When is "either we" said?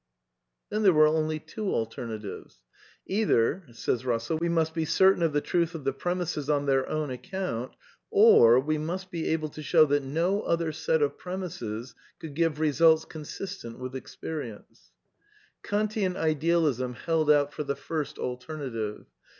3.07-4.49